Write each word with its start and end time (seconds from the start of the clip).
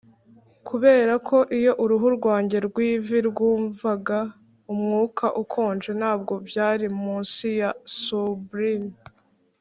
kuberako 0.67 1.37
iyo 1.57 1.71
uruhu 1.83 2.07
rwanjye 2.17 2.57
rwivi 2.67 3.17
rwumvaga 3.29 4.19
umwuka 4.73 5.25
ukonje, 5.43 5.89
ntabwo 5.99 6.33
byari 6.47 6.85
munsi 7.01 7.45
ya 7.59 7.69
sublime 7.99 8.93